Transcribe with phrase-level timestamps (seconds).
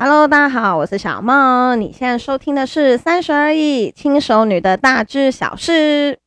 [0.00, 1.80] Hello，大家好，我是小梦。
[1.80, 6.20] 你现在收听的是《三十而已》，轻熟女的大知小事。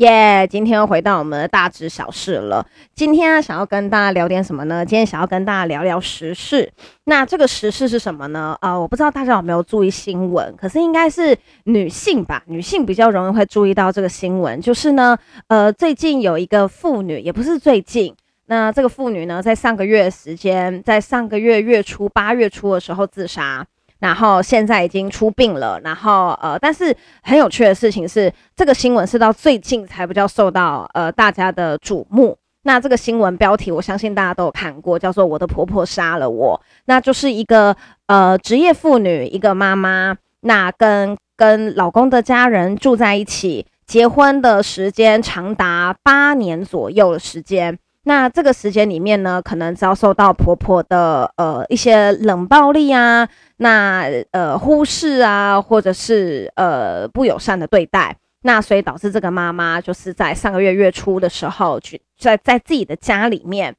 [0.00, 2.66] 耶今天又回到我们的大知小事了。
[2.94, 4.82] 今天啊，想要跟大家聊点什么呢？
[4.82, 6.72] 今天想要跟大家聊聊时事。
[7.04, 8.56] 那这个时事是什么呢？
[8.62, 14.58] 啊、我不知道大家有没有注意新闻，可是应该是女性吧，女性比较容易会注意到这个新闻。
[14.58, 15.18] 就是呢，
[15.48, 18.14] 呃，最近有一个妇女，也不是最近，
[18.46, 23.66] 那这个妇女呢，在上个月的时间，在上个月月初八月初的时候自杀。
[24.00, 32.36] 然后现在已经出殡了，然后呃，但是很有趣的事情是，这个新闻是到最近才比较受到呃大家的瞩目。
[32.62, 36.60] 那这个新闻标题，我相信大家都有看过，叫做“我的婆婆杀了我”。
[36.86, 37.74] 那就是一个
[38.06, 47.78] 呃职业妇女，一个妈妈，那跟跟老公的家人住在一起，结婚的时间长达八年左右的时间。
[48.04, 63.76] 那这个时间里面呢，可能遭受到婆婆的呃一些冷暴力啊，那呃忽视啊，或者是呃不友善的对待，那所以导致这个妈妈就是在上个月月初的时候，去在在自己的家里面，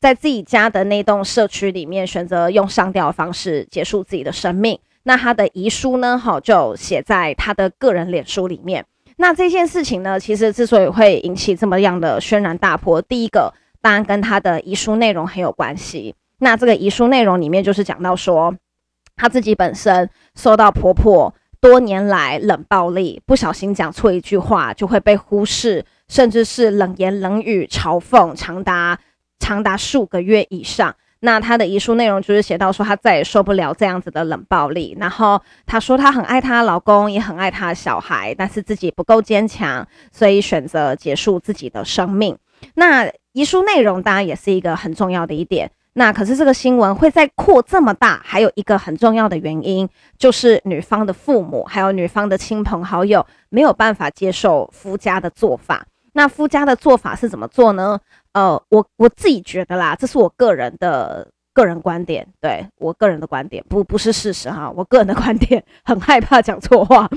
[0.00, 4.78] 在自己家的那栋社区里面，选择用上吊的方式结束自己的生命。
[5.02, 8.86] 那她的遗书呢，好就写在她的个人脸书里面。
[9.20, 16.14] 那这件事情呢，其实之所以会引起这么样的轩然大波，第一个当然跟她的遗书内容很有关系。
[16.38, 18.54] 那这个遗书内容里面就是讲到说，
[19.16, 29.00] 她自己本身受到婆婆多年来冷暴力，不小心讲错一句话就会被忽视，甚至是冷言冷语嘲讽，长达
[29.40, 30.94] 长达数个月以上。
[31.20, 34.96] 那她的遗书内容就是写到说，她再也受不了这样子的冷暴力。
[35.00, 42.36] 然后她说，她很爱她老公，也很爱她的小孩，但是自己不够坚强，所以选择结束自己的生命。
[42.74, 45.70] 那遗书内容当然也是一个很重要的一点。
[45.94, 55.84] 那可是这个新闻会再扩这么大，还有一个很重要的原因，就是女方的父母还有女方的亲朋好友没有办法接受夫家的做法。
[56.18, 57.96] 那夫家的做法是怎么做呢？
[58.32, 64.68] 呃，我我自己觉得啦，这是我个人的个人观点，对，我个人的观点，不不是事实哈。
[64.74, 67.08] 我个人的观点，很害怕讲错话。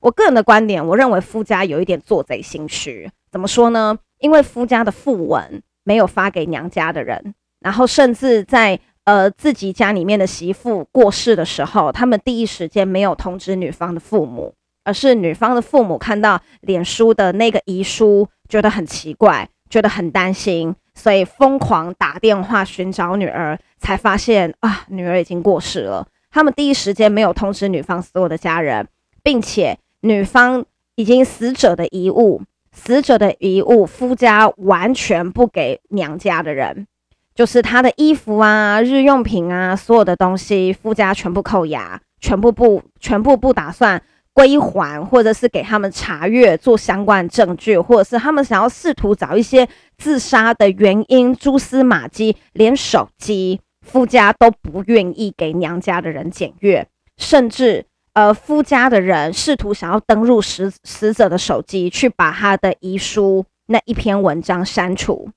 [0.00, 3.10] 我个人的观点，我认为夫家有一点做贼心虚。
[3.30, 3.98] 怎么说呢？
[4.18, 14.54] 因为夫家的父文没有发给娘家的人，然后甚至在呃自己家里面的媳妇过世的时候，他们第一时间没有通知女方的父母，
[14.84, 18.26] 而是女方的父母看到脸书的那个遗书。
[18.48, 26.06] 觉得很奇怪，觉得很担心，所以疯狂打电话寻找女儿，才发现啊，女儿已经过世了。
[26.30, 28.86] 他们第一时间没有通知女方所有的家人，
[29.22, 30.64] 并且女方
[30.94, 32.42] 已经死者的遗物，
[32.72, 36.86] 死者的遗物，夫家完全不给娘家的人，
[37.34, 44.02] 就是他的衣服啊、日用品啊，所有的东西，夫家全部扣押，全部不，全部不打算。
[44.38, 65.28] 归还，或者是给他们查阅做相关证据，或者是他们想要试图找一些自杀的原因、蛛丝马迹，连手机夫家都不愿意给娘家的人检阅，甚至呃夫家的人试图想要登入死死者的手机去把他的遗书那一篇文章删除，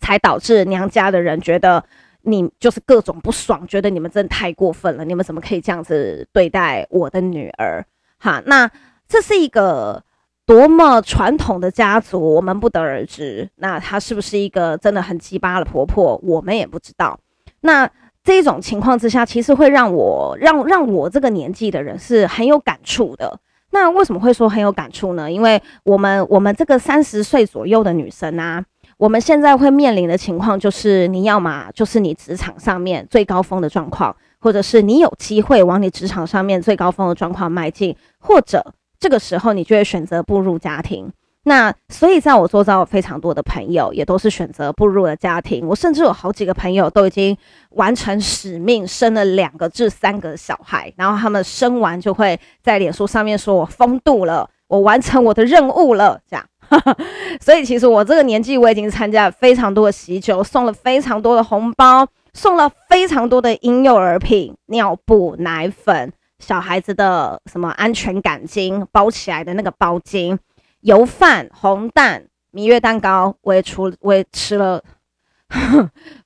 [0.00, 1.84] 才导致娘家的人觉得
[2.22, 7.84] 你就是各种不爽，觉得你们真的太过分了，你们怎么可以这样子对待我的女儿？
[8.18, 8.70] 哈，那
[9.08, 10.02] 这是一个
[10.44, 13.48] 多么传统的家族，我们不得而知。
[13.56, 17.18] 那她是不是一个真的很鸡巴的婆婆，我们也不知道。
[17.60, 17.88] 那
[18.24, 23.38] 这种情况之下，其实会让我让让我这个年纪的人是很有感触的。
[23.70, 25.30] 那为什么会说很有感触呢？
[25.30, 28.64] 因为我们我们这个三十岁左右的女生啊，
[28.96, 34.16] 我们现在会面临的情况就是，你要么就是你职场上面最高峰的状况。
[34.46, 38.64] 或者是你有机会往你职场上面最高峰的状况迈进，或者
[38.96, 41.10] 这个时候你就会选择步入家庭。
[41.42, 45.66] 那所以在我周遭有非常多的朋友也都是选择步入了家庭。
[45.66, 47.36] 我甚至有好几个朋友都已经
[47.70, 56.46] 完成使命，生了两个至三个小孩，然后他们生完就会在脸书上面说：“我风度了，我完成我的任务了。”这样。
[57.42, 62.06] 所以其实我这个年纪，我已经参加了非常多的喜酒，送了非常多的红包。
[62.36, 70.36] 送了非常多的婴幼儿品、尿布、奶粉、小孩子的什么安全感巾，包起来的那个包巾、
[70.82, 74.82] 油饭、红蛋、蜜月蛋糕，我也出， 我也吃了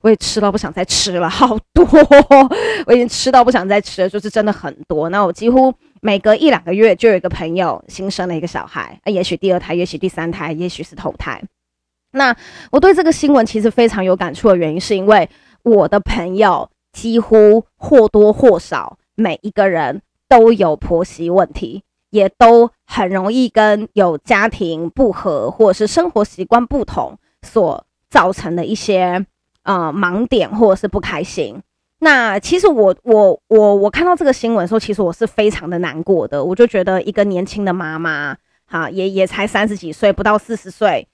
[0.01, 1.87] 我也吃到不想再吃了，好多，
[2.85, 5.07] 我已经吃到不想再吃了，就是真的很多。
[5.09, 11.41] 那我几乎每隔一两个月就有一个朋友新生了一个小孩，也许第二胎，也许第三胎，也许是头胎。
[12.13, 12.35] 那
[12.69, 15.29] 我对这个新闻其实非常有感触的原因，是因为
[15.63, 27.85] 我的朋友几乎或多或少每一个人都有婆媳问题，也都很容易跟有家庭不和或者是生活习惯不同所。
[28.11, 29.25] 造成的一些
[29.63, 31.61] 呃盲点或者是不开心。
[31.99, 36.43] 那其实我我我我看到这个新闻的时候，其实我是非常的难过的。
[36.43, 38.35] 我就觉得一个年轻的妈妈，
[38.65, 41.07] 哈，也也才三十几岁，不到四十岁，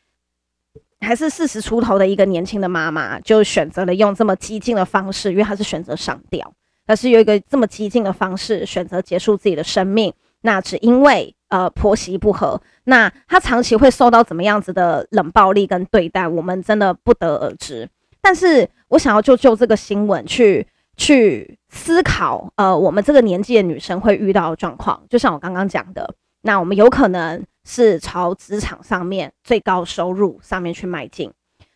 [0.99, 6.51] 还是四十出头的一个年轻的妈妈，就选择了用这么激进的方式，因为她是选择上吊，
[6.85, 10.13] 但是有一个这么激进的方式选择结束自己的生命。
[10.41, 17.89] 那只因为呃婆媳不和，那她长期会受到怎么样子的冷暴力跟对待，我们真的不得而知。
[18.21, 20.65] 但是我想要就就这个新闻去
[20.95, 31.31] 去思考，呃，我们这个年纪的女生会遇到的状况，就像我刚刚讲的，那我们有可能是朝职场上面最高收入上面去迈进。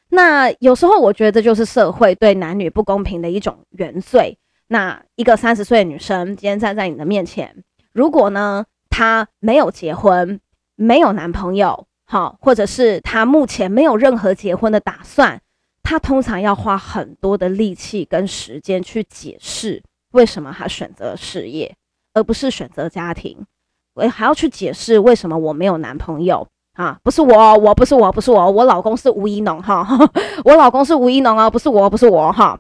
[0.10, 4.38] 那有时候我觉得这就是社会对男女不公平的一种原罪。
[4.68, 7.64] 那一个三十岁的女生今天站在你的面前。
[7.92, 10.40] 如果呢，她没有结婚，
[10.76, 15.42] 没有男朋友，好，或者是她目前没有任何结婚的打算，
[15.84, 19.84] 她通常要花很多的力气跟时间去解释
[20.14, 21.76] 为什么她选择事业，
[22.14, 23.46] 而不是选择家庭。
[23.94, 26.98] 我还要去解释为什么我没有男朋友啊？
[27.04, 29.86] 不是我，我不是我，不是我，我老公是吴一农哈，
[30.46, 32.60] 我老公是吴一农啊，不是我，不是我哈。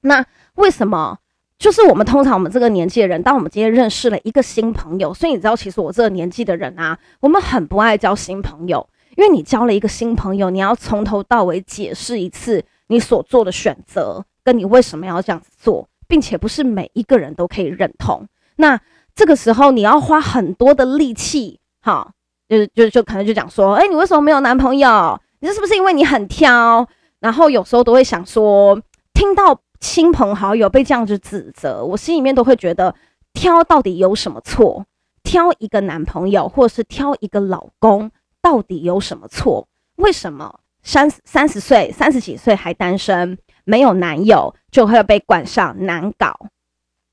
[0.00, 0.24] 那
[0.54, 1.18] 为什么？
[1.58, 8.84] 就是我们通常我们这个年纪的人，当我们今天认识了一个新朋友，所以你知道，其实我这个年纪的人啊，我们很不爱交新朋友，
[9.16, 18.26] 因为你交了一个新朋友，你要从头到尾解释一次你所做的选择，跟你为什么要这样子做，并且不是每一个人都可以认同。
[18.56, 18.80] 那
[19.14, 22.12] 这个时候你要花很多的力气，哈，
[22.48, 25.20] 就是就就可能就讲说，哎，你为什么没有男朋友？
[25.40, 26.86] 你是不是因为你很挑？
[27.20, 28.80] 然后有时候都会想说，
[29.12, 29.60] 听到。
[29.82, 32.94] 亲朋好友被这样子指责，我心里面都会觉得
[33.32, 34.86] 挑到底有什么错？
[35.24, 39.66] 挑一个男朋友或是挑一个老公到底有什么错？
[39.96, 46.32] 为什么三三十岁、三十几岁还单身，没有男友就会被冠上难搞、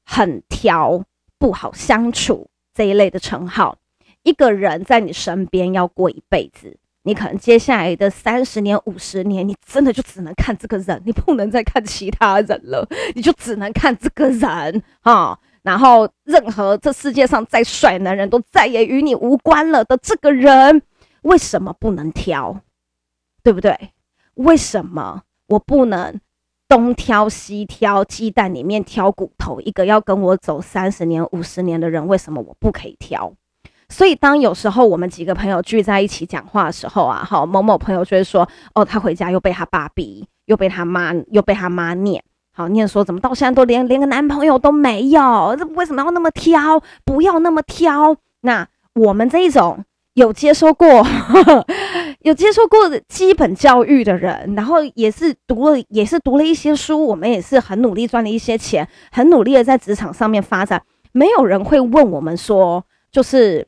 [0.05, 1.03] 很挑、
[1.39, 3.77] 不好相处这一类的称号？
[4.23, 6.77] 一个人在你身边要过一辈子。
[7.03, 15.39] 你可能接下来的三十年、五十年，你真的就只能看这个人，你不能再看其他人了，你就只能看这个人哈。
[15.63, 20.81] 然后，任何这世界上再帅男人都再也与你无关了的这个人，
[21.21, 22.61] 为什么不能挑？
[23.41, 23.77] 对不对？
[24.35, 26.19] 为什么我不能
[26.69, 29.59] 东挑西挑，鸡蛋里面挑骨头？
[29.61, 33.33] 一个要跟我走三十年、五十年的人，为什么我不可以挑？
[33.89, 42.23] 所以，当有时候我们几个朋友聚在一起讲话的时候啊，好，某某朋友就会说：“哦，他回家又被他爸逼，又被他妈，又被他妈念，
[42.53, 45.55] 好念说怎么到现在都连连个男朋友都没有？
[45.57, 46.79] 这为什么要那么挑？
[47.03, 49.83] 不要那么挑。”那我们这一种
[50.19, 51.65] 有接受过、呵 呵
[52.21, 60.81] 有接受过基本教育的人，然后也是读了，也是读了一些书，我们也是很努力赚了一些钱，很努力的在职场上面发展，
[61.13, 63.67] 没有人会问我们说，就是。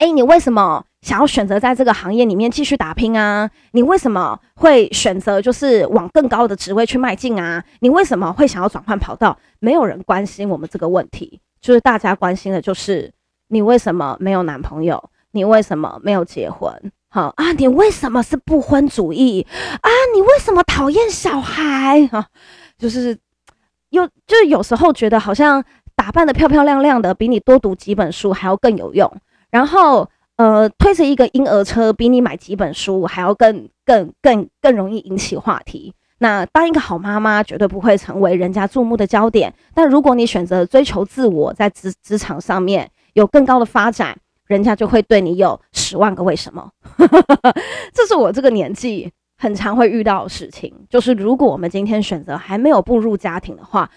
[0.00, 3.50] 哎、你为什么想要选择在这个行业里面继续打拼啊？
[3.72, 7.64] 你为什么会选择就是往更高的职位去迈进啊？
[7.80, 9.36] 你为什么会想要转换跑道？
[9.58, 13.12] 没有人关心我们这个问题，就是大家关心的就是
[13.48, 15.02] 你为什么没有男朋友？
[15.32, 16.72] 你为什么没有结婚？
[17.10, 19.46] 好啊，你为什么是不婚主义
[19.80, 19.88] 啊？
[20.14, 22.06] 你为什么讨厌小孩？
[22.08, 22.26] 哈、啊，
[22.76, 23.18] 就是
[23.90, 25.64] 有就有时候觉得好像
[25.96, 29.10] 打扮得漂漂亮亮的，比你多读几本书还要更有用。
[29.50, 35.94] 然后，呃，推着一个婴儿车，比你买几本书还要更、更、更、更容易引起话题。
[36.18, 39.54] 那当一个好妈妈，绝对不会成为人家注目的焦点。
[39.72, 44.18] 但如果你选择追求自我，在职职场上面有更高的发展，
[44.48, 46.68] 人家就会对你有十万个为什么。
[47.94, 50.74] 这是我这个年纪很常会遇到的事情。
[50.90, 53.88] 就是如果我们今天选择还没有步入家庭的话，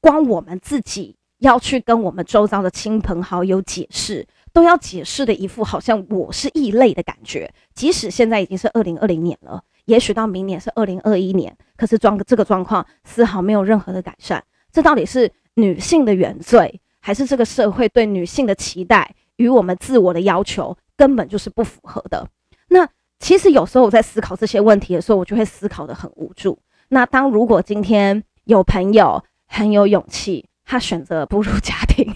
[0.00, 4.26] 光我们自己要去跟我们周遭的亲朋好友解释。
[4.52, 14.42] 都要解释的一副好像我是异类的感觉，即使现在已经是二零二零年了，也许到明年是二零二一年，可是状这个状况丝毫没有任何的改善。
[14.72, 22.28] 这到底是女性的原罪，还是这个社会对女性的期待与我们自我的要求根本就是不符合的？
[22.68, 22.86] 那
[23.18, 26.58] 其实有时候我在思考这些问题的时候，我就会思考得很无助。
[26.88, 32.14] 那当如果今天有朋友很有勇气，他选择步入家庭。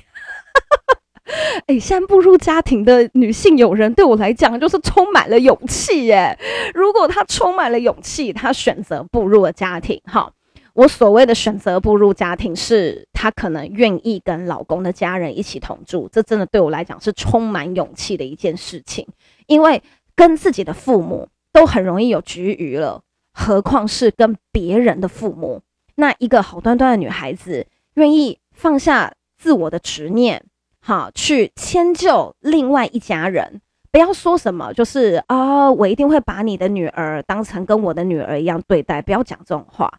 [1.66, 6.38] 哎、欸，现在步入家庭的女性友人，对我来讲就是充满了勇气耶。
[6.74, 10.30] 如果她充满了勇气，她选择步入了家庭，哈，
[10.74, 16.08] 我所谓的选择步入家庭，是她可能愿意跟老公的家人一起同住。
[16.12, 19.06] 这真的对我来讲是充满勇气的一件事情，
[19.46, 19.82] 因为
[20.16, 23.02] 跟自己的父母都很容易有局余了，
[23.32, 25.62] 何况是跟别人的父母。
[25.94, 30.44] 那一个好端端的女孩子，愿意放下自我的执念。
[30.80, 33.60] 好，去迁就另外一家人，
[33.92, 39.90] 不要说什么，就是啊、我一定会把你的女儿当成跟我的女儿一样对待，不要讲这种话，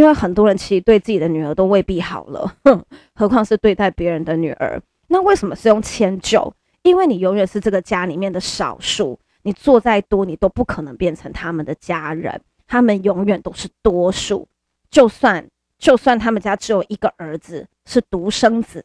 [0.00, 2.82] 因为很多人其实对自己的女儿都未必好了，哼，
[3.14, 4.80] 何况是对待别人的女儿。
[5.08, 6.50] 那为什么是用迁就？
[6.80, 14.48] 因为你永远是这个家里面的少数，你做再多，你都不可能变成他们的家人，他们永远都是多数。
[14.90, 18.82] 就算就算他们家只有一个儿子，是独生子。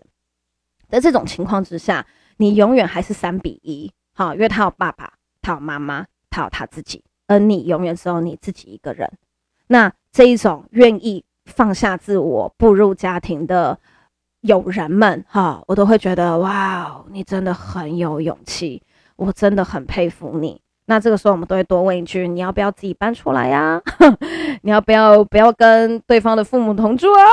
[0.90, 2.06] 在这种情况之下，
[2.36, 9.10] 你永远还是三比一，好，因为他有爸爸，他有妈妈，他有他自己，而你永远只有你自己一个人。
[9.68, 13.78] 那这一种愿意放下自我、步入家庭的
[14.42, 18.82] 友人们，哈，我都会觉得哇，你真的很有勇气，
[19.16, 20.60] 我真的很佩服你。
[20.88, 23.82] 那这个时候，我们都会多问一句：你要不要自己搬出来呀？
[24.62, 27.26] 你要不要不要跟对方的父母同住啊？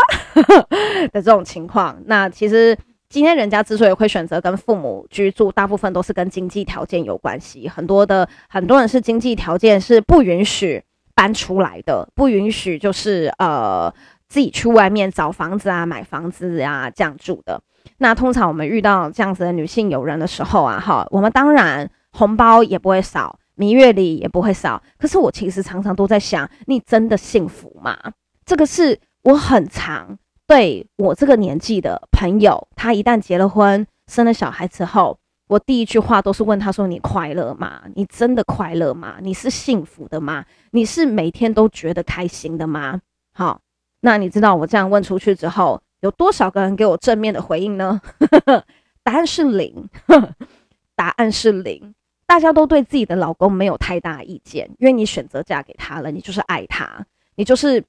[1.13, 2.77] 的这种情况，那其实。
[3.13, 7.69] 今天人家之所以会选择跟父母居住，大部分都是跟经济条件有关系。
[7.69, 10.83] 很多的很多人是经济条件是不允许
[11.23, 13.95] 搬出来的，不允许就是呃
[14.29, 17.63] 自己去外面找房子啊、买房子啊这样住的。
[17.99, 24.83] 那通常我们遇到这样子的女性友人的时候啊，哈，我们当然红包也不会少，蜜月礼也不会少。
[24.99, 27.97] 可是我其实常常都在想，你真的幸福吗？
[28.45, 30.19] 这个是我很常。
[30.49, 35.17] 对我这个年纪的朋友，他一旦结了婚、生了小孩之后，
[35.49, 37.83] 我第一句话都是问他说：“你快乐吗？
[37.95, 39.17] 你真的快乐吗？
[39.21, 40.45] 你是幸福的吗？
[40.71, 43.01] 你是每天都觉得开心的吗？”
[43.35, 43.61] 好，
[44.01, 48.01] 那你知道我这样问出去之后，有多少个人给我正面的回应呢？
[49.05, 49.89] 答案是零，
[50.97, 51.95] 答案是零。
[52.27, 57.85] 大家都对自己的老公没有太大意见，因为你选择嫁给他了，你就是爱他，你就是。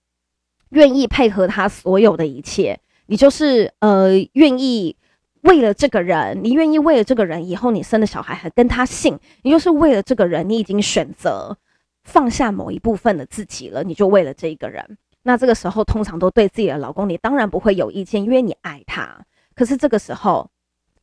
[0.70, 4.96] 愿意配合他所有的一切，你就是呃愿意
[5.44, 11.58] 为了这个人，你愿意为了这个人，以后你生的小孩还跟他姓，你就是为了这个人，你已经选择
[12.04, 14.98] 放下某一部分的自己了，你就为了这一个人。
[15.24, 19.18] 那这个时候通常都对自己的老公，你当然不会有意见，因为你爱他。
[19.56, 20.50] 可是这个时候，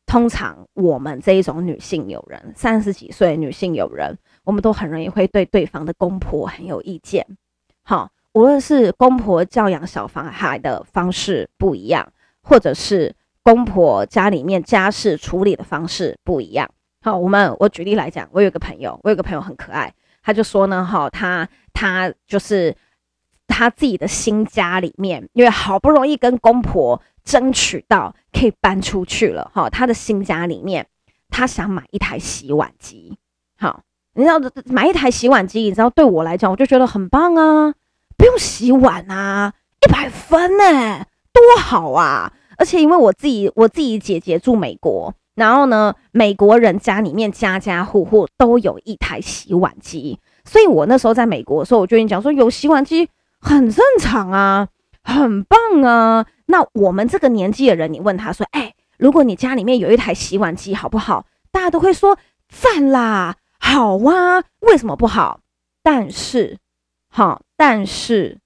[0.04, 7.26] 通常我们这一种女性友人，三十几岁女性友人，我们都很容易会对对方的公婆很有意见。
[7.82, 8.10] 好。
[8.32, 16.68] 无论是公婆教养小孩的方式不一样，或者是公婆家里面家事处理的方式不一样。
[17.02, 19.92] 好，我们我举例来讲，我有个朋友，我有个朋友很可爱，
[20.22, 22.76] 他就说呢，哈，他他就是
[23.46, 30.86] 他自己的新家里面，因为好不容易跟公婆争取到可以搬出去了，哈，他的新家里面，
[31.30, 33.16] 他想买一台洗碗机。
[33.58, 33.80] 好，
[34.14, 37.74] 你知道买一台洗碗机，你知道对我来讲，我就觉得很棒啊。
[38.18, 42.30] 不用洗碗啊，一百分呢、多好啊！
[42.60, 53.08] 而且因为我自己，我自己姐姐住美国，然后呢，美国人家里面家家户户都有一台洗碗机，所以我那时候在美国的时候，我就跟你讲说，有洗碗机
[53.40, 54.68] 很正常啊，
[55.02, 56.26] 很棒啊。
[56.44, 61.24] 那我们这个年纪的人，你问他说，哎、如果你家里面有一台洗碗机，好不好？
[61.50, 62.18] 大家都会说
[62.50, 65.40] 赞啦，好啊，为什么不好？
[65.82, 66.58] 但是。
[67.12, 68.38] 好，但是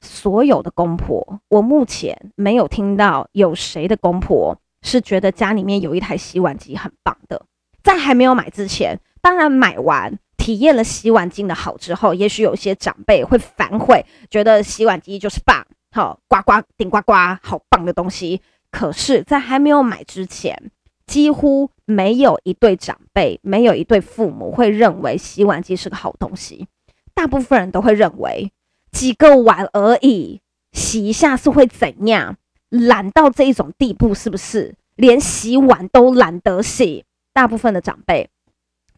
[0.00, 7.42] 所有的公婆，我目前没有听到有谁的公婆是觉得家里面有一台洗碗机很棒的。
[7.82, 18.40] 在还没有买之前，当然买完体验了洗碗机的好之后，也许有些长辈会反悔，觉得洗碗机就是棒，好呱呱顶呱呱，好棒的东西。
[18.70, 20.70] 可是，在还没有买之前，
[21.06, 26.68] 几乎没有一对长辈，没有一对父母会认为洗碗机是个好东西。
[27.14, 28.52] 大部分人都会认为
[28.90, 30.40] 几个碗而已，
[30.72, 32.36] 洗一下是会怎样？
[32.68, 37.04] 懒到这一种地步，是不是连洗碗都懒得洗？
[37.32, 38.28] 大部分的长辈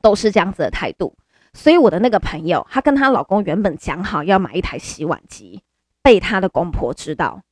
[0.00, 1.14] 都是这样子的态度。
[1.52, 5.62] 所以我的那个朋友，她跟她老公原本讲好要买一台洗碗机，
[6.02, 7.42] 被她的公婆知道，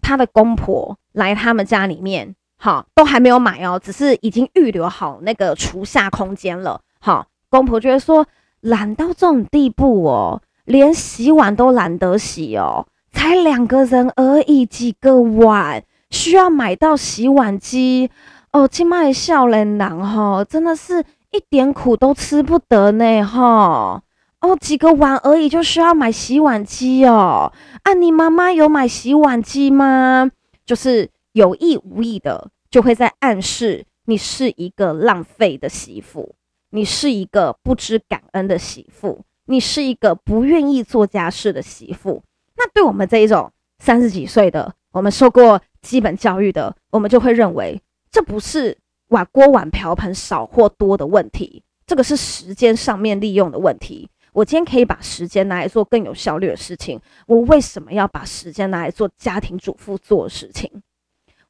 [0.00, 6.80] 她的公婆来他们家里面，好，都还没有买哦，只是已经预留好那个厨下空间了。
[7.00, 8.26] 好，公婆觉得说。
[8.62, 18.08] 懒到这种地步哦，连洗碗都懒得洗哦，才两个人而已，几个碗需要买到洗碗机
[18.52, 24.02] 哦，今麦少年郎哈，真的是一点苦都吃不得呢哈。
[24.40, 27.52] 哦，几个碗而已就需要买洗碗机哦。
[27.82, 30.30] 啊，你妈妈有买洗碗机吗？
[30.64, 36.36] 就是有意无意的就会在暗示你是一个浪费的媳妇，
[36.70, 42.22] 你是一个不知感恩的媳妇，你是一个不愿意做家事的媳妇。
[42.56, 48.78] 那对我们这一种三十几岁的，我们受过基本教育的，我们就会认为这不是
[49.08, 54.08] 碗锅碗瓢盆少或多的问题，这个是时间上面利用的问题。
[54.32, 60.70] 我今天可以把时间拿来做更有效率的事情，我为什么要把时间拿来做家庭主妇做的事情？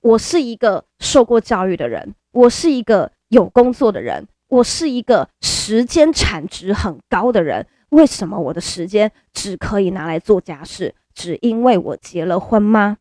[0.01, 10.95] 我是一个受过教育的人，我是一个有工作的人，我是一个时间产值很高的人，为什么我的时间只可以拿来做家事？
[11.15, 12.97] 只因为我结了婚吗？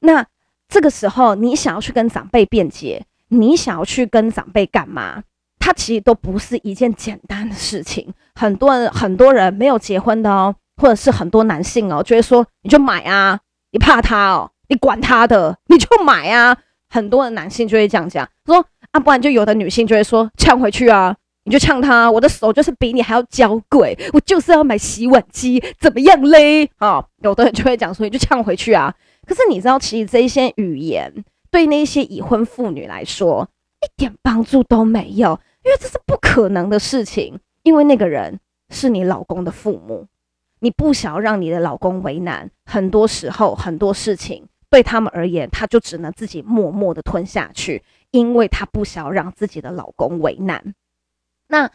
[0.00, 0.26] 那
[0.68, 5.22] 这个时候你想要去跟长辈辩解，你想要去跟长辈干嘛？
[5.58, 8.12] 它其实都不是一件简单的事情。
[8.34, 13.38] 很多人很多人没有结婚的哦，或者是很多男性哦，就会说你就买啊，
[13.72, 16.56] 你怕他哦，你管他的，你就买啊。
[16.88, 26.70] 很多的男性就会这样讲，说啊，不然就有的女性就会说呛回去啊，你就呛他，我的手就是比你还要娇贵，我就是要买洗碗机，怎么样嘞？
[26.76, 28.94] 啊、有的人就会讲说你就呛回去啊。
[29.26, 33.48] 可是你知道，其实这一些语言对那些已婚妇女来说
[33.80, 35.38] 一点帮助都没有。
[35.62, 40.06] 因为这是不可能的事情，因为那个人是你老公的父母，
[40.60, 50.74] 你不想要让你的老公为难，很多时候很多事情对他们而言，他就只能自己默默的吞下去，因为他不想要让自己的老公为难。
[51.50, 51.70] 那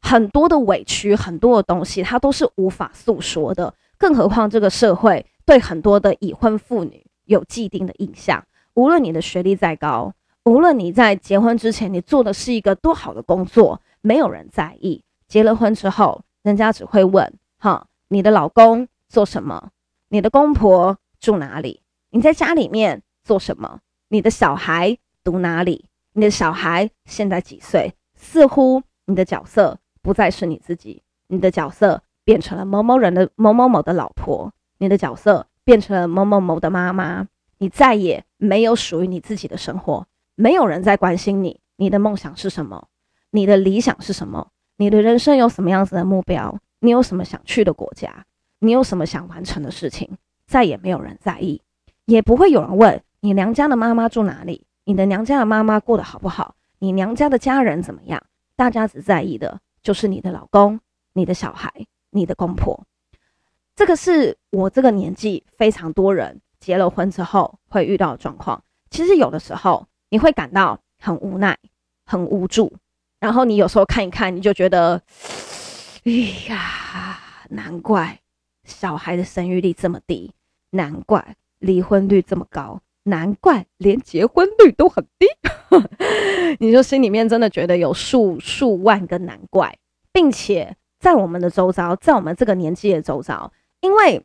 [0.00, 10.12] 很多的委屈，很多的东西，他都是无法诉说的，更何况这个社会对很多的已婚妇女有既定的印象，无论你的学历再高。
[10.44, 15.02] 无论你在结婚之前，你做的是一个多好的工作，没有人在意。
[15.26, 19.70] 结了婚之后，人家只会问：哈，你的老公做什么？
[20.08, 21.82] 你的公婆住哪里？
[22.10, 23.80] 你在家里面做什么？
[24.08, 25.86] 你的小孩读哪里？
[26.12, 27.92] 你的小孩现在几岁？
[28.14, 37.26] 似乎你的角色不再是你自己，你的角色变成了某某人的某某某的老婆，你的角色变成了某某某的妈妈，
[37.58, 40.06] 你再也没有属于你自己的生活。
[40.34, 42.88] 没有人在关心你，你的梦想是什么？
[43.30, 44.48] 你的理想是什么？
[44.76, 46.58] 你的人生有什么样子的目标？
[46.80, 48.26] 你有什么想去的国家？
[48.58, 50.18] 你有什么想完成的事情？
[50.46, 51.62] 再也没有人在意，
[52.04, 56.54] 也不会有人问你娘家的妈妈住哪里，你的娘家的妈妈过得好不好？
[56.78, 58.22] 你娘家的家人怎么样？
[58.56, 60.80] 大家只在意的就是你的老公、
[61.12, 61.70] 你的小孩、
[62.10, 62.84] 你的公婆。
[63.76, 68.64] 这个是我这个年纪非常多人结了婚之后会遇到的状况。
[68.90, 69.86] 其实有的时候。
[70.08, 71.58] 你会感到很无奈、
[72.04, 72.72] 很无助，
[73.18, 75.02] 然后你有时候看一看，你就觉得，
[76.04, 76.12] 哎
[76.48, 77.18] 呀，
[77.50, 78.20] 难怪
[78.62, 80.32] 小孩的生育率这么低，
[80.70, 85.26] 难怪离婚率这么高，难怪连结婚率都很低。
[86.60, 89.76] 你就心里面真的觉得有数数万个难怪，
[90.12, 94.24] 并且在我们的周遭，在我们这个年纪的周遭，因为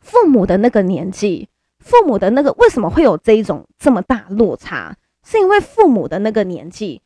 [0.00, 1.48] 父母的那个年纪。
[1.80, 4.96] 父母的那个为什么会有这一种这么大落差？
[5.22, 7.02] 是因为父母的那个年纪，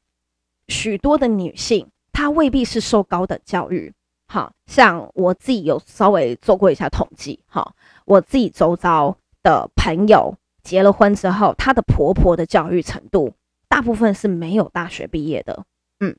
[0.69, 3.93] 许多的女性她未必是受高等教育。
[4.29, 10.37] 好像我自己有稍微做过一下统计，哈，我自己周遭的朋友
[10.69, 13.33] 结了婚之后，她的婆婆的教育程度
[13.71, 15.65] 大部分是没有大学毕业的。
[16.01, 16.15] 嗯，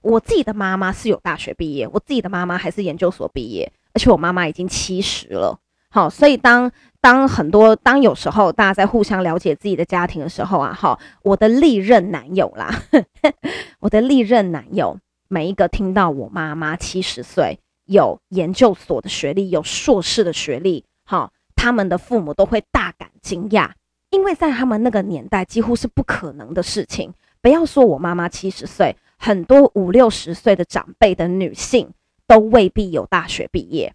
[0.00, 5.58] 我自己的妈妈是有大学毕业，我自己的妈妈还是研究所毕业，而且我妈妈已经七十了。
[5.90, 13.34] 好，所以当当很多当有时候大家在互相了解自己的家庭的时候啊，哈，我的历任男友啦，呵 呵
[13.80, 14.96] 我的历任男友，
[15.28, 23.72] 每一个听到我妈妈七十岁有研究所的学历，有硕士的学历，哈，他们的父母都会大感惊讶，
[24.10, 27.12] 因为在他们那个年代几乎是不可能的事情。
[27.40, 31.88] 不要说我妈妈七十岁，很多五六十岁的长辈的女性
[32.26, 33.94] 都未必有大学毕业。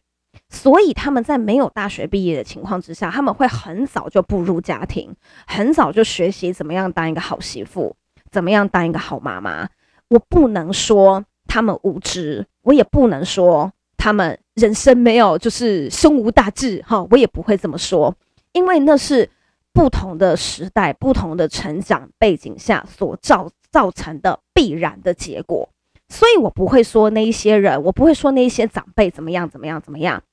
[0.50, 5.16] 所以他们在没有大学毕业的情况之下，他们会很早就步入家庭，
[5.48, 7.96] 很早就学习怎么样当一个好媳妇，
[8.32, 9.70] 怎么样当一个好妈妈。
[10.10, 18.16] 我不能说他们无知，我也不能说他们人生没有就是胸无大志哈，我也不会这么说，
[18.54, 19.30] 因为那是
[19.76, 25.68] 不同的时代、不同的成长背景下所造造成的必然的结果。
[26.08, 30.24] 所以我不会说那一些人，我不会说那一些长辈怎么样怎么样怎么样。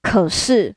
[0.00, 0.74] 可是，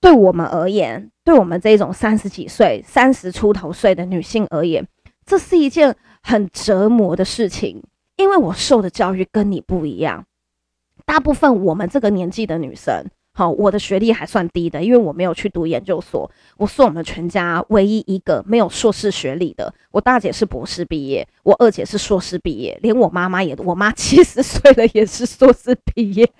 [0.00, 4.88] 对我们而言，对我们这种三十几岁、三十出头岁的女性而言，
[5.26, 7.82] 这是一件很折磨的事情，
[8.16, 10.24] 因为我受的教育跟你不一样。
[11.04, 13.04] 大部分我们这个年纪的女生。
[13.36, 16.30] 好，我的学历还算低的，因为我没有去读研究所。
[16.56, 19.74] 我是我们全家唯一一个没有硕士学历的。
[19.90, 26.30] 我大姐是博士毕业，我二姐是硕士毕业，连我妈妈也，我妈七十岁了也是硕士毕业。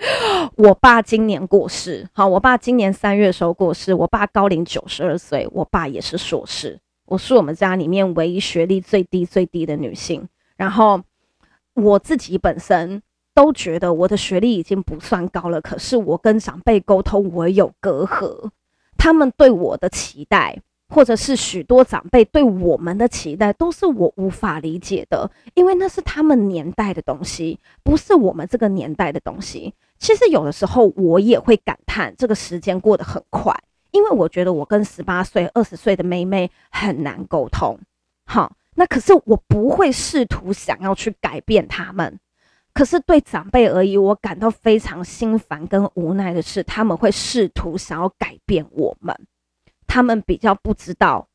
[0.57, 3.93] 我爸今年过世，好，我爸今年三月的时候过世。
[3.93, 6.79] 我爸高龄九十二岁，我爸也是硕士。
[7.07, 10.29] 我是我们家里面唯一学历最低最低的女性。
[10.57, 11.03] 然后
[11.75, 13.03] 我自己本身。
[13.35, 18.51] 都觉得我的学历已经不算高了，可是我跟长辈沟通，我有隔阂。
[18.97, 20.57] 他们对我的期待，
[20.89, 29.75] 或者是许多长辈对我们的期待，都是我无法理解的，因为那是他们年代的东西，不是我们这个年代的东西。
[29.99, 33.53] 其实有的时候我也会感叹，这个时间过得很快，
[33.91, 37.79] 因为我觉得我跟十八岁、二十岁的妹妹很难沟通。
[38.27, 42.21] 好，那可是我不会试图想要去改变他们。
[42.75, 49.17] 可是对长辈而言，我感到非常心烦跟无奈的是，他们会试图想要改变我们。
[49.87, 51.29] 他们比较不知道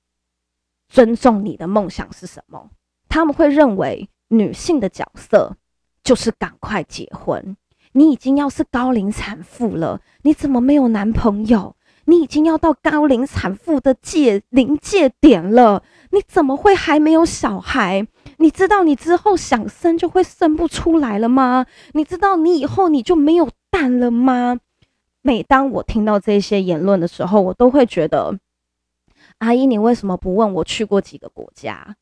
[0.90, 2.70] 尊重你的梦想是什么。
[3.08, 5.56] 他们会认为女性的角色
[6.04, 7.56] 就是赶快结婚。
[7.94, 11.76] 你已经要是高龄产妇了，你怎么没有男朋友？
[12.10, 18.08] 你已经要到高龄产妇的界临界点了，你怎么会还没有小孩？
[18.38, 21.68] 你知道你之后想生就会生不出来了吗？
[21.94, 24.58] 你知道你以后你就没有蛋了吗？
[25.22, 28.40] 每当我听到这些言论的时候，我都会觉得，
[29.38, 31.96] 阿姨，你为什么不问我去过几个国家？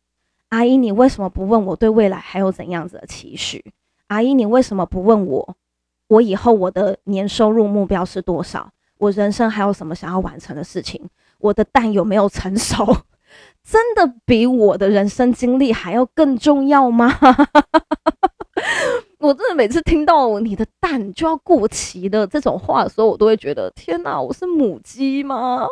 [0.50, 3.74] 阿姨，你为什么不问我对未来还有怎样子的期许？
[4.08, 5.56] 阿姨，你为什么不问我，
[6.08, 8.70] 我以后我的年收入目标是多少？
[8.98, 11.02] 我人生还有什么想要完成的事情？
[11.40, 12.98] 我的蛋有没有成熟？
[13.64, 17.14] 真的比我的人生经历还要更重要吗？
[19.20, 25.66] 我真的每次听到你的蛋就要过期的这种话的时候，我都会觉得天哪，我是母鸡吗？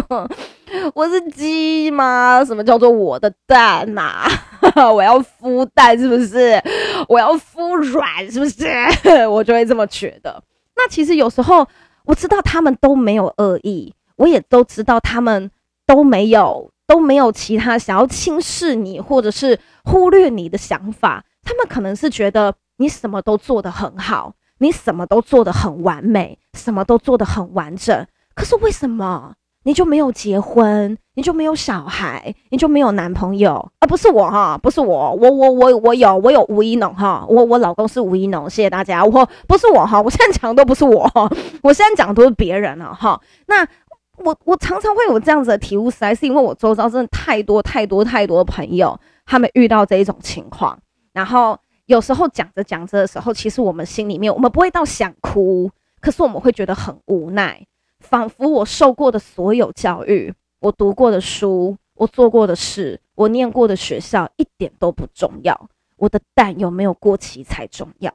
[0.94, 2.44] 我是鸡吗？
[2.44, 4.28] 什么叫做我的蛋呐、
[4.74, 4.92] 啊？
[4.92, 6.62] 我要孵蛋是不是？
[7.08, 9.26] 我要孵卵是不是？
[9.26, 10.42] 我就会这么觉得。
[10.76, 11.66] 那其实有时候
[12.06, 15.50] 我知道他们都没有恶意，我也都知道他们
[15.86, 16.70] 都没有。
[16.88, 28.06] 都没有其他想要轻视你或者是忽略你的想法，他们可能是觉得你什么都做得很好，你什么都做得很完美，什么都做得很完整。
[28.36, 29.34] 可是为什么
[29.66, 33.54] 你就没有结婚，你就没有小孩，你就没有男朋友？
[33.80, 39.04] 啊，不是我哈，不是我，我我我我有，我有吴一农哈，我我老公是吴一农，谢谢大家。
[39.04, 41.10] 我不是我哈，我现在讲的都不是我，
[41.62, 43.20] 我现在讲的都是别人了哈。
[43.46, 43.66] 那。
[44.24, 50.78] 我我常常会有这样子的体悟，实在是因为我周遭真的太多太多太多的朋友，他们遇到这一种情况，
[51.12, 57.60] 然后有时候讲着讲着的时候，其实我们心里面我们不会到想哭，可是我们会觉得很无奈，
[58.08, 68.14] 仿佛我受过的所有教育，我读过的书，我做过的事，我念过的学校一点都不重要，我的蛋有没有过期才重要，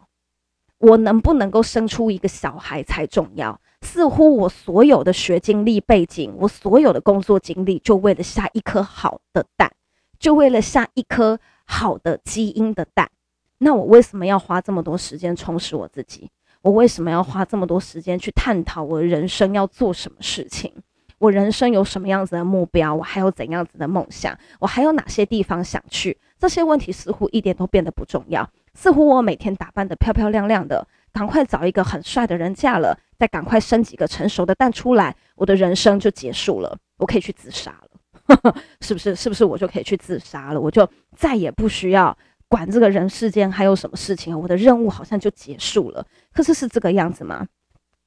[0.78, 3.60] 我能不能够生出一个小孩才重要。
[3.82, 9.74] 似乎我所有的学经历背景，我所有的工作经历，就为了下一颗好的蛋，
[10.18, 13.10] 就为了下一颗好的基因的蛋。
[13.58, 16.30] 那我为什么要花这么多时间充实我自己？
[16.62, 20.72] 我为什么要花这么多时间去探讨我人生要做什么事情？
[21.18, 22.96] 我人生有什么样子的目标？
[22.96, 24.38] 我还有怎样子的梦想？
[24.60, 26.18] 我还有哪些地方想去？
[26.40, 28.50] 这些问题似乎一点都变得不重要。
[28.74, 30.88] 似乎我每天打扮得漂漂亮亮的。
[31.14, 39.14] 赶快找一个很帅的人嫁了，再赶快生几个成熟的蛋出来，我的人生就结束了，我可以去自杀了， 是不是？
[39.14, 40.62] 是不是我就可以去自杀了？
[40.62, 42.18] 我就再也不需要
[42.52, 46.06] 管这个人世间还有什么事情，我的任务好像就结束了。
[46.34, 47.48] 可是是这个样子吗？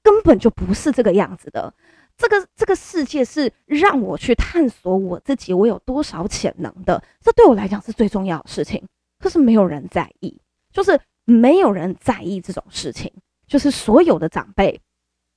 [0.03, 1.73] 根本就不是这个样子的。
[2.19, 8.85] 这个这个世界是让我去探索我自己，我有多少潜能的，这对我来讲是最重要的事情。
[9.19, 10.39] 可是没有人在意，
[10.71, 11.01] 就是。
[11.27, 13.11] 没有人在意这种事情，
[13.47, 14.79] 就是所有的长辈，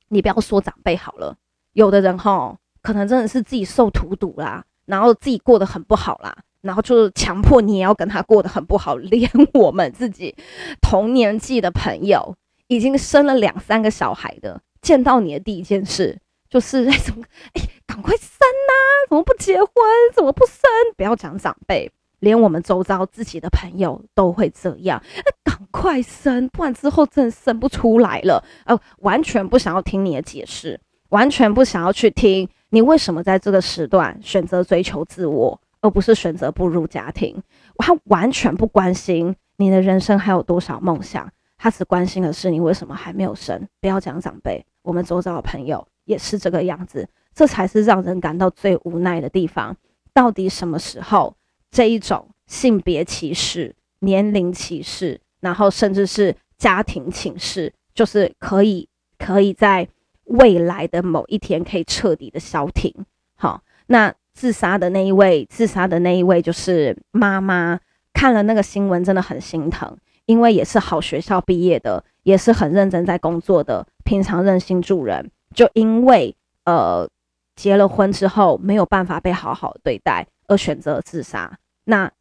[0.10, 1.34] 你不要说长辈好了，
[1.72, 6.38] 有的人哈，可能真的是自己受荼毒啦，然后自己过得很不好啦，
[6.68, 8.96] 然后就是强迫你也要跟他过得很不好。
[8.98, 10.36] 连我们自己
[10.80, 12.36] 同年纪的朋友，
[12.68, 19.10] 已经生了两三个小孩的，见到你的第一件事就是哎，怎么哎，赶快生呐？
[19.10, 19.74] 怎么不结婚？
[20.14, 20.62] 怎么不生？
[20.96, 21.92] 不要讲长辈。
[22.20, 28.44] 连我们周遭自己的朋友都会这样，那赶快生，不然之后真的生不出来了。
[28.66, 37.42] 呃，完全不想要听你的解释，完全不想要去听你为什么在这个时段选择追求自我，而不是选择步入家庭。
[37.78, 43.68] 他完全不关心你的人生还有多少梦想，他只关心的是你为什么还没有生。
[43.82, 49.76] 不要讲长辈，我们周遭的朋友也是这个样子，这才是让人感到最无奈的地方。
[50.14, 51.36] 到底什么时候
[51.70, 58.88] 这一种性别歧视、年龄歧视，然后甚至是家庭歧视，就是可以
[59.20, 59.88] 可以在
[60.24, 62.94] 未来的某一天可以彻底的消停？
[63.36, 67.80] 好，那自杀的那一位，自杀的那一位就是妈妈，
[68.14, 69.98] 看了那个新闻真的很心疼，
[70.28, 77.10] 因为也是好学校毕业的，也是很认真在工作的，平常热心助人，就因为呃。
[77.58, 81.58] 结了婚之后没有办法被好好对待，而选择自杀。
[81.86, 82.12] 那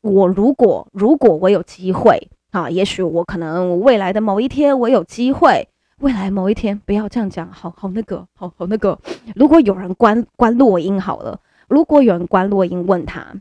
[0.00, 5.66] 我如果如果我有机会啊，也许我可能未来的某一天我有机会，
[6.00, 8.98] 未来某一天不要这样讲，好好那个，好好那个。
[9.34, 13.34] 如果有人关关录音好了，如果有人关录音问他，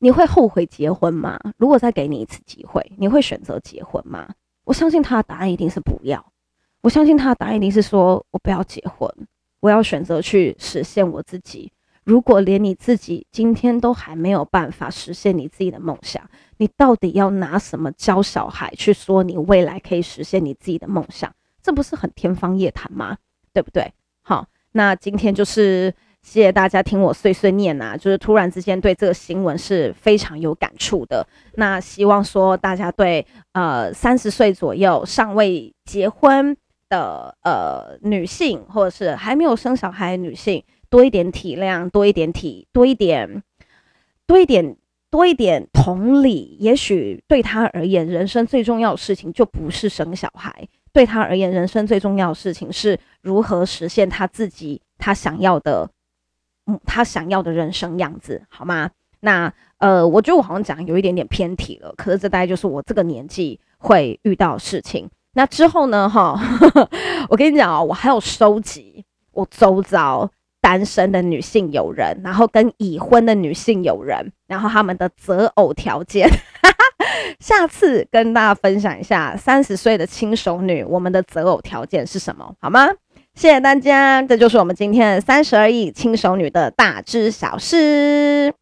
[0.00, 1.38] 你会后悔结婚吗？
[1.56, 4.28] 如果再给你一次机会，你会选择结婚吗？
[4.64, 6.24] 我相信他的答案一定是不要。
[6.80, 9.08] 我相信他的答案一定是说我不要结婚。
[9.60, 11.70] 我要选择去实现我自己。
[12.02, 21.32] 如果连你自己今天都还没有办法实现你自己的梦想，你到底要拿什么教小孩去说你未来可以实现你自己的梦想？
[21.64, 23.18] 这不是很天方夜谭吗？
[23.52, 23.92] 对不对？
[24.22, 31.26] 好，那今天就是谢谢大家听我碎碎念啊，就是突然之间对这个新闻是非常有感触的。
[31.54, 36.56] 那希望说大家对呃三十岁左右尚未结婚。
[36.90, 43.42] 的呃，女性或者是还没有生小孩女性，多一点体谅，多一点体，多一点，
[44.26, 44.76] 多一点，
[45.10, 46.56] 多一点同理。
[46.60, 55.90] 也许对她而言，人生最重要的事情就不是生小孩，对他而言，人生最重要的事情是如何实现他自己他想要的，
[56.66, 58.88] 嗯，他想要的人生样子，好吗？
[59.20, 65.10] 那呃，我觉得我好像讲有一点点偏题了，可是这大概就是我这个年纪会遇到的事情。
[65.32, 66.08] 那之后呢？
[66.08, 66.38] 哈，
[67.28, 70.30] 我跟你讲哦，我还有收集我周遭
[70.60, 76.28] 单身的女性友人，然后跟已婚的女性友人，然后他们的择偶条件。
[77.40, 82.54] 下次跟大家分享一下三十岁的轻熟女，我们的择偶条件是什么？
[82.60, 82.88] 好吗？
[83.34, 88.54] 谢谢大家，这就是我们今天的三十而已轻熟女的大知小事。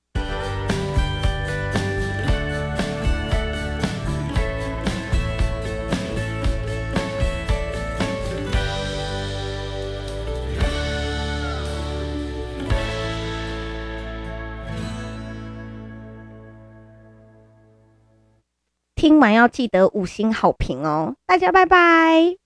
[19.03, 22.41] 听完要记得五星好评哦，大家拜拜。